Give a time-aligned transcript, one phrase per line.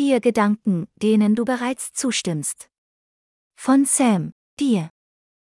[0.00, 2.70] Vier Gedanken, denen du bereits zustimmst.
[3.54, 4.88] Von Sam, dir.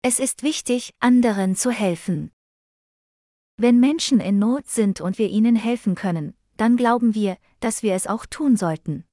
[0.00, 2.30] Es ist wichtig, anderen zu helfen.
[3.56, 7.94] Wenn Menschen in Not sind und wir ihnen helfen können, dann glauben wir, dass wir
[7.94, 9.04] es auch tun sollten.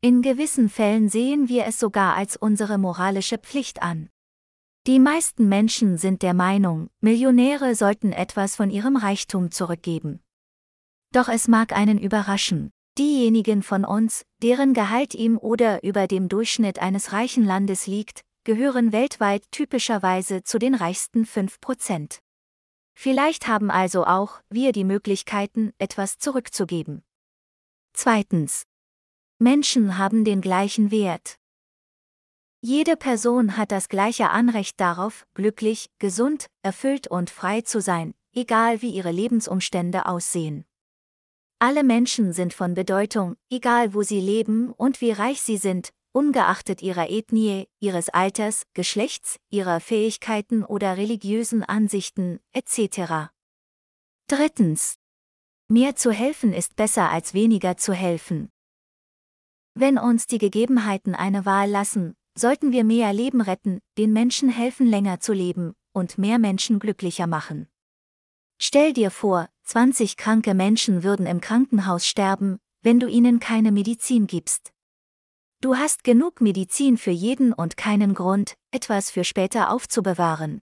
[0.00, 4.10] In gewissen Fällen sehen wir es sogar als unsere moralische Pflicht an.
[4.86, 10.20] Die meisten Menschen sind der Meinung, Millionäre sollten etwas von ihrem Reichtum zurückgeben.
[11.10, 16.78] Doch es mag einen überraschen, diejenigen von uns, deren Gehalt ihm oder über dem Durchschnitt
[16.78, 22.20] eines reichen Landes liegt, gehören weltweit typischerweise zu den reichsten 5%.
[22.94, 27.02] Vielleicht haben also auch wir die Möglichkeiten, etwas zurückzugeben.
[27.92, 28.66] Zweitens.
[29.40, 31.40] Menschen haben den gleichen Wert.
[32.60, 38.82] Jede Person hat das gleiche Anrecht darauf, glücklich, gesund, erfüllt und frei zu sein, egal
[38.82, 40.64] wie ihre Lebensumstände aussehen.
[41.58, 46.82] Alle Menschen sind von Bedeutung, egal wo sie leben und wie reich sie sind, ungeachtet
[46.82, 53.30] ihrer Ethnie, ihres Alters, Geschlechts, ihrer Fähigkeiten oder religiösen Ansichten, etc.
[54.26, 54.96] Drittens.
[55.68, 58.50] Mehr zu helfen ist besser als weniger zu helfen.
[59.74, 64.86] Wenn uns die Gegebenheiten eine Wahl lassen, sollten wir mehr Leben retten, den Menschen helfen
[64.86, 67.68] länger zu leben und mehr Menschen glücklicher machen.
[68.58, 74.26] Stell dir vor, 20 kranke Menschen würden im Krankenhaus sterben, wenn du ihnen keine Medizin
[74.26, 74.72] gibst.
[75.60, 80.60] Du hast genug Medizin für jeden und keinen Grund, etwas für später aufzubewahren.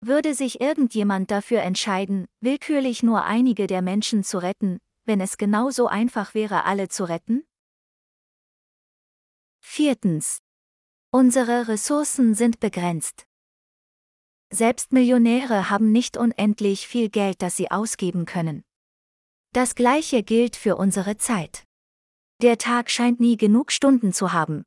[0.00, 5.86] Würde sich irgendjemand dafür entscheiden, willkürlich nur einige der Menschen zu retten, wenn es genauso
[5.86, 7.44] einfach wäre, alle zu retten?
[9.60, 10.40] Viertens.
[11.14, 13.26] Unsere Ressourcen sind begrenzt.
[14.48, 18.64] Selbst Millionäre haben nicht unendlich viel Geld, das sie ausgeben können.
[19.52, 21.64] Das gleiche gilt für unsere Zeit.
[22.40, 24.64] Der Tag scheint nie genug Stunden zu haben.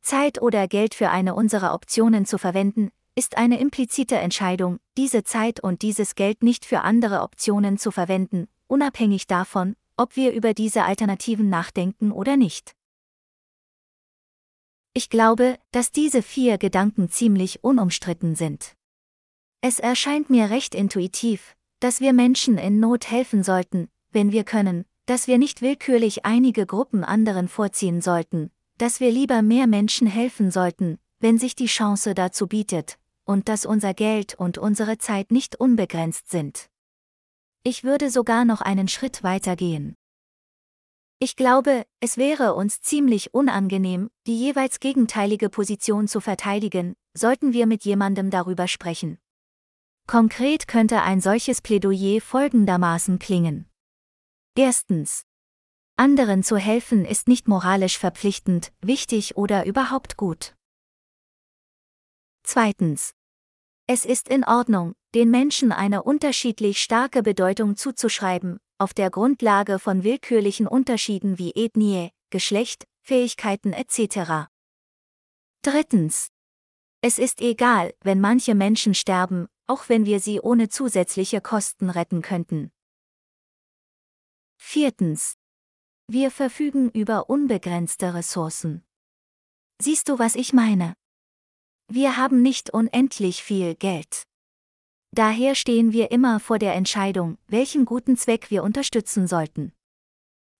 [0.00, 5.60] Zeit oder Geld für eine unserer Optionen zu verwenden, ist eine implizite Entscheidung, diese Zeit
[5.60, 10.84] und dieses Geld nicht für andere Optionen zu verwenden, unabhängig davon, ob wir über diese
[10.84, 12.74] Alternativen nachdenken oder nicht.
[14.92, 18.74] Ich glaube, dass diese vier Gedanken ziemlich unumstritten sind.
[19.60, 24.84] Es erscheint mir recht intuitiv, dass wir Menschen in Not helfen sollten, wenn wir können,
[25.06, 30.50] dass wir nicht willkürlich einige Gruppen anderen vorziehen sollten, dass wir lieber mehr Menschen helfen
[30.50, 35.54] sollten, wenn sich die Chance dazu bietet, und dass unser Geld und unsere Zeit nicht
[35.54, 36.68] unbegrenzt sind.
[37.62, 39.94] Ich würde sogar noch einen Schritt weiter gehen.
[41.22, 47.66] Ich glaube, es wäre uns ziemlich unangenehm, die jeweils gegenteilige Position zu verteidigen, sollten wir
[47.66, 49.18] mit jemandem darüber sprechen.
[50.06, 53.68] Konkret könnte ein solches Plädoyer folgendermaßen klingen.
[54.56, 55.26] Erstens.
[55.96, 60.54] Anderen zu helfen ist nicht moralisch verpflichtend, wichtig oder überhaupt gut.
[62.44, 63.12] Zweitens.
[63.86, 70.04] Es ist in Ordnung, den Menschen eine unterschiedlich starke Bedeutung zuzuschreiben, auf der Grundlage von
[70.04, 74.48] willkürlichen Unterschieden wie Ethnie, Geschlecht, Fähigkeiten etc.
[75.62, 76.30] Drittens.
[77.02, 82.22] Es ist egal, wenn manche Menschen sterben, auch wenn wir sie ohne zusätzliche Kosten retten
[82.22, 82.72] könnten.
[84.56, 85.34] Viertens.
[86.06, 88.84] Wir verfügen über unbegrenzte Ressourcen.
[89.80, 90.94] Siehst du, was ich meine?
[91.88, 94.29] Wir haben nicht unendlich viel Geld.
[95.12, 99.72] Daher stehen wir immer vor der Entscheidung, welchen guten Zweck wir unterstützen sollten.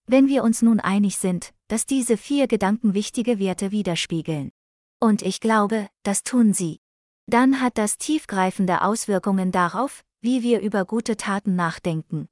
[0.06, 4.50] Wenn wir uns nun einig sind, dass diese vier Gedanken wichtige Werte widerspiegeln.
[4.98, 6.80] Und ich glaube, das tun sie.
[7.26, 12.28] Dann hat das tiefgreifende Auswirkungen darauf, wie wir über gute Taten nachdenken.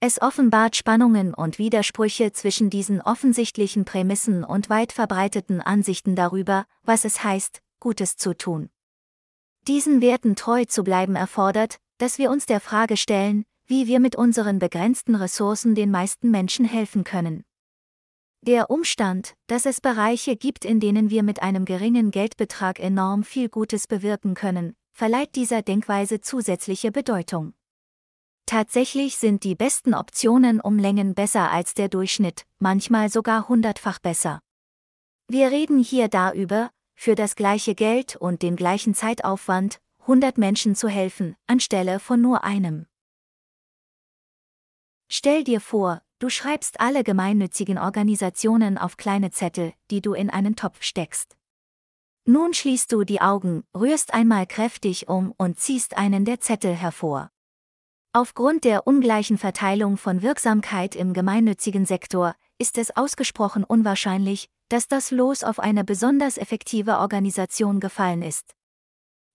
[0.00, 7.04] Es offenbart Spannungen und Widersprüche zwischen diesen offensichtlichen Prämissen und weit verbreiteten Ansichten darüber, was
[7.04, 8.70] es heißt, Gutes zu tun.
[9.68, 14.14] Diesen Werten treu zu bleiben erfordert, dass wir uns der Frage stellen, wie wir mit
[14.14, 17.42] unseren begrenzten Ressourcen den meisten Menschen helfen können.
[18.42, 23.48] Der Umstand, dass es Bereiche gibt, in denen wir mit einem geringen Geldbetrag enorm viel
[23.48, 27.54] Gutes bewirken können, verleiht dieser Denkweise zusätzliche Bedeutung.
[28.46, 34.38] Tatsächlich sind die besten Optionen um Längen besser als der Durchschnitt, manchmal sogar hundertfach besser.
[35.26, 40.88] Wir reden hier darüber, für das gleiche Geld und den gleichen Zeitaufwand, 100 Menschen zu
[40.88, 42.86] helfen, anstelle von nur einem.
[45.08, 50.56] Stell dir vor, du schreibst alle gemeinnützigen Organisationen auf kleine Zettel, die du in einen
[50.56, 51.36] Topf steckst.
[52.24, 57.30] Nun schließt du die Augen, rührst einmal kräftig um und ziehst einen der Zettel hervor.
[58.12, 65.10] Aufgrund der ungleichen Verteilung von Wirksamkeit im gemeinnützigen Sektor ist es ausgesprochen unwahrscheinlich, dass das
[65.10, 68.54] Los auf eine besonders effektive Organisation gefallen ist.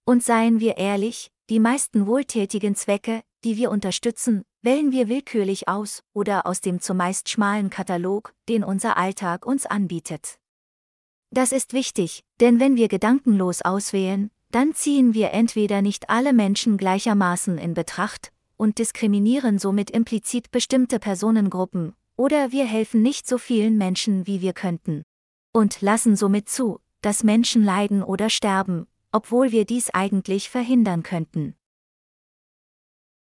[0.06, 6.04] Und seien wir ehrlich, die meisten wohltätigen Zwecke, die wir unterstützen, wählen wir willkürlich aus
[6.14, 10.38] oder aus dem zumeist schmalen Katalog, den unser Alltag uns anbietet.
[11.32, 16.78] Das ist wichtig, denn wenn wir gedankenlos auswählen, dann ziehen wir entweder nicht alle Menschen
[16.78, 23.78] gleichermaßen in Betracht und diskriminieren somit implizit bestimmte Personengruppen, oder wir helfen nicht so vielen
[23.78, 25.04] Menschen, wie wir könnten.
[25.54, 31.56] Und lassen somit zu, dass Menschen leiden oder sterben, obwohl wir dies eigentlich verhindern könnten.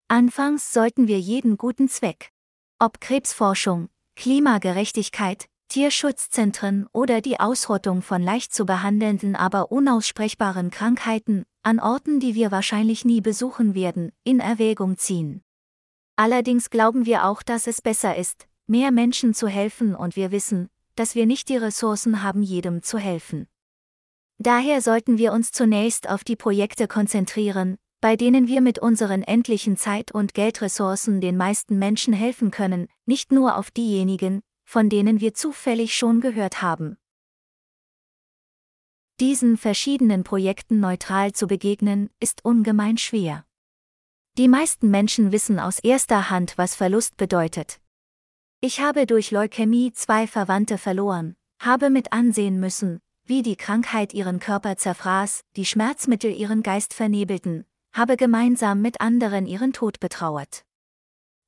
[0.08, 2.32] Anfangs sollten wir jeden guten Zweck,
[2.78, 11.80] ob Krebsforschung, Klimagerechtigkeit, Tierschutzzentren oder die Ausrottung von leicht zu behandelnden aber unaussprechbaren Krankheiten, an
[11.80, 15.42] Orten, die wir wahrscheinlich nie besuchen werden, in Erwägung ziehen.
[16.16, 20.68] Allerdings glauben wir auch, dass es besser ist, mehr Menschen zu helfen und wir wissen,
[20.94, 23.46] dass wir nicht die Ressourcen haben, jedem zu helfen.
[24.38, 29.76] Daher sollten wir uns zunächst auf die Projekte konzentrieren, bei denen wir mit unseren endlichen
[29.76, 35.34] Zeit- und Geldressourcen den meisten Menschen helfen können, nicht nur auf diejenigen, von denen wir
[35.34, 36.96] zufällig schon gehört haben
[39.22, 43.44] diesen verschiedenen Projekten neutral zu begegnen, ist ungemein schwer.
[44.36, 47.80] Die meisten Menschen wissen aus erster Hand, was Verlust bedeutet.
[48.64, 54.38] Ich habe durch Leukämie zwei Verwandte verloren, habe mit ansehen müssen, wie die Krankheit ihren
[54.38, 60.64] Körper zerfraß, die Schmerzmittel ihren Geist vernebelten, habe gemeinsam mit anderen ihren Tod betrauert.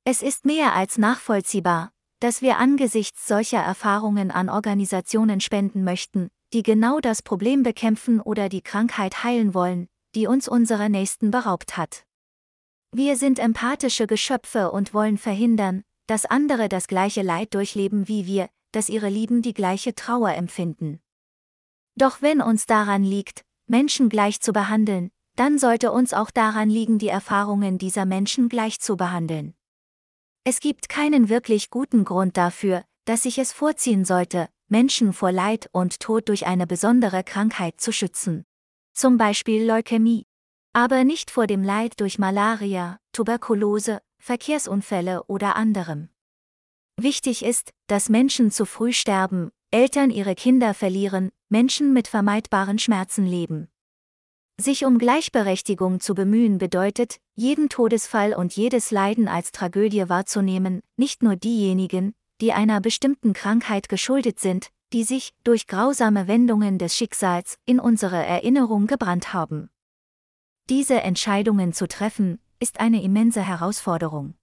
[0.03, 6.63] Es ist mehr als nachvollziehbar, dass wir angesichts solcher Erfahrungen an Organisationen spenden möchten, die
[6.63, 12.03] genau das Problem bekämpfen oder die Krankheit heilen wollen, die uns unserer Nächsten beraubt hat.
[12.91, 18.49] Wir sind empathische Geschöpfe und wollen verhindern, dass andere das gleiche Leid durchleben wie wir,
[18.71, 20.99] dass ihre Lieben die gleiche Trauer empfinden.
[21.95, 26.99] Doch wenn uns daran liegt, Menschen gleich zu behandeln, dann sollte uns auch daran liegen,
[26.99, 29.53] die Erfahrungen dieser Menschen gleich zu behandeln.
[30.43, 35.69] Es gibt keinen wirklich guten Grund dafür, dass ich es vorziehen sollte, Menschen vor Leid
[35.71, 38.45] und Tod durch eine besondere Krankheit zu schützen.
[38.93, 40.25] Zum Beispiel Leukämie.
[40.73, 46.09] Aber nicht vor dem Leid durch Malaria, Tuberkulose, Verkehrsunfälle oder anderem.
[46.97, 53.27] Wichtig ist, dass Menschen zu früh sterben, Eltern ihre Kinder verlieren, Menschen mit vermeidbaren Schmerzen
[53.27, 53.67] leben.
[54.59, 61.21] Sich um Gleichberechtigung zu bemühen bedeutet, jeden Todesfall und jedes Leiden als Tragödie wahrzunehmen, nicht
[61.21, 67.59] nur diejenigen, die einer bestimmten Krankheit geschuldet sind, die sich, durch grausame Wendungen des Schicksals,
[67.67, 69.69] in unsere Erinnerung gebrannt haben.
[70.67, 74.35] Diese Entscheidungen zu treffen, ist eine immense Herausforderung.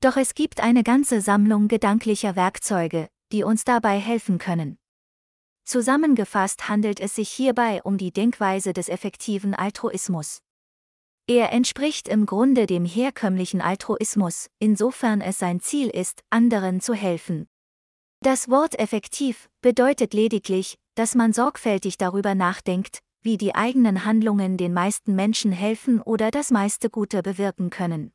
[0.00, 4.78] Doch es gibt eine ganze Sammlung gedanklicher Werkzeuge, die uns dabei helfen können.
[5.64, 10.40] Zusammengefasst handelt es sich hierbei um die Denkweise des effektiven Altruismus.
[11.28, 17.46] Er entspricht im Grunde dem herkömmlichen Altruismus, insofern es sein Ziel ist, anderen zu helfen.
[18.20, 24.72] Das Wort effektiv bedeutet lediglich, dass man sorgfältig darüber nachdenkt, wie die eigenen Handlungen den
[24.72, 28.12] meisten Menschen helfen oder das meiste Gute bewirken können.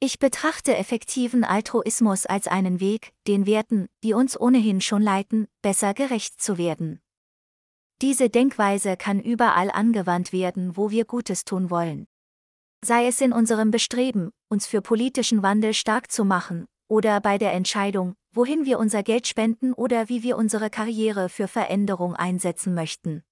[0.00, 5.94] Ich betrachte effektiven Altruismus als einen Weg, den Werten, die uns ohnehin schon leiten, besser
[5.94, 7.00] gerecht zu werden.
[8.02, 12.08] Diese Denkweise kann überall angewandt werden, wo wir Gutes tun wollen.
[12.84, 17.52] Sei es in unserem Bestreben, uns für politischen Wandel stark zu machen, oder bei der
[17.52, 23.22] Entscheidung, wohin wir unser Geld spenden oder wie wir unsere Karriere für Veränderung einsetzen möchten.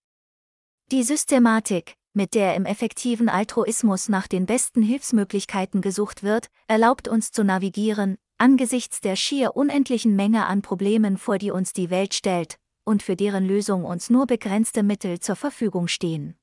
[0.93, 7.31] Die Systematik, mit der im effektiven Altruismus nach den besten Hilfsmöglichkeiten gesucht wird, erlaubt uns
[7.31, 12.57] zu navigieren, angesichts der schier unendlichen Menge an Problemen, vor die uns die Welt stellt,
[12.85, 16.35] und für deren Lösung uns nur begrenzte Mittel zur Verfügung stehen.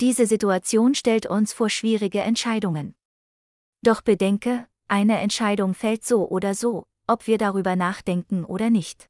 [0.00, 2.96] Diese Situation stellt uns vor schwierige Entscheidungen.
[3.82, 9.08] Doch bedenke, eine Entscheidung fällt so oder so, ob wir darüber nachdenken oder nicht.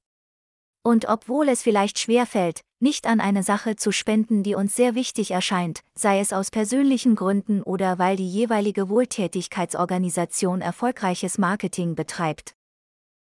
[0.82, 4.94] Und obwohl es vielleicht schwer fällt, nicht an eine Sache zu spenden, die uns sehr
[4.94, 12.54] wichtig erscheint, sei es aus persönlichen Gründen oder weil die jeweilige Wohltätigkeitsorganisation erfolgreiches Marketing betreibt.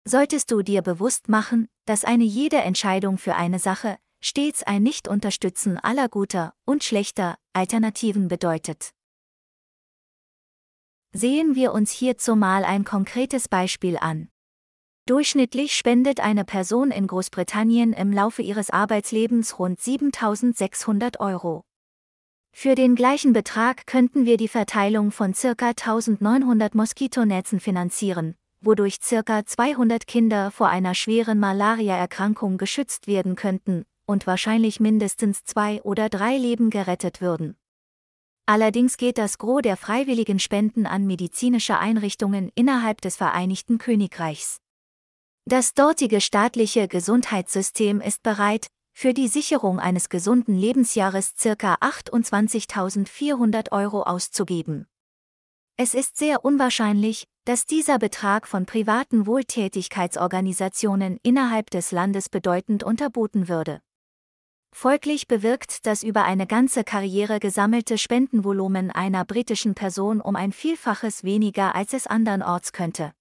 [0.05, 5.79] Solltest du dir bewusst machen, dass eine jede Entscheidung für eine Sache stets ein Nicht-Unterstützen
[5.79, 8.91] aller guter und schlechter Alternativen bedeutet.
[11.13, 14.29] Sehen wir uns hierzu mal ein konkretes Beispiel an.
[15.11, 21.65] Durchschnittlich spendet eine Person in Großbritannien im Laufe ihres Arbeitslebens rund 7600 Euro.
[22.53, 25.71] Für den gleichen Betrag könnten wir die Verteilung von ca.
[25.71, 29.45] 1900 Moskitonetzen finanzieren, wodurch ca.
[29.45, 36.37] 200 Kinder vor einer schweren Malariaerkrankung geschützt werden könnten und wahrscheinlich mindestens zwei oder drei
[36.37, 37.57] Leben gerettet würden.
[38.47, 44.61] Allerdings geht das Gros der freiwilligen Spenden an medizinische Einrichtungen innerhalb des Vereinigten Königreichs.
[45.47, 51.75] Das dortige staatliche Gesundheitssystem ist bereit, für die Sicherung eines gesunden Lebensjahres ca.
[51.81, 54.87] 28.400 Euro auszugeben.
[55.77, 63.49] Es ist sehr unwahrscheinlich, dass dieser Betrag von privaten Wohltätigkeitsorganisationen innerhalb des Landes bedeutend unterboten
[63.49, 63.81] würde.
[64.73, 71.25] Folglich bewirkt das über eine ganze Karriere gesammelte Spendenvolumen einer britischen Person um ein Vielfaches
[71.25, 73.13] weniger als es andernorts könnte.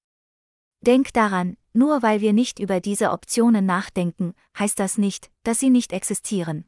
[0.82, 5.70] Denk daran, nur weil wir nicht über diese Optionen nachdenken, heißt das nicht, dass sie
[5.70, 6.66] nicht existieren.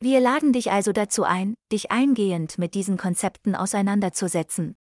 [0.00, 4.76] Wir laden dich also dazu ein, dich eingehend mit diesen Konzepten auseinanderzusetzen.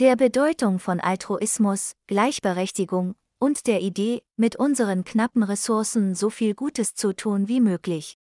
[0.00, 6.94] Der Bedeutung von Altruismus, Gleichberechtigung und der Idee, mit unseren knappen Ressourcen so viel Gutes
[6.94, 8.18] zu tun wie möglich.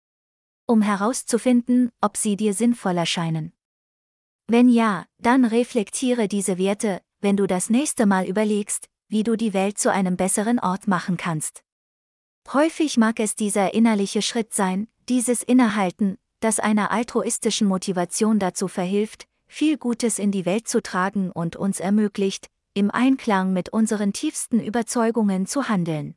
[0.65, 3.53] Um herauszufinden, ob sie dir sinnvoll erscheinen.
[4.47, 9.53] Wenn ja, dann reflektiere diese Werte, wenn du das nächste Mal überlegst, wie du die
[9.53, 11.63] Welt zu einem besseren Ort machen kannst.
[12.51, 19.27] Häufig mag es dieser innerliche Schritt sein, dieses Innehalten, das einer altruistischen Motivation dazu verhilft,
[19.47, 24.59] viel Gutes in die Welt zu tragen und uns ermöglicht, im Einklang mit unseren tiefsten
[24.59, 26.15] Überzeugungen zu handeln.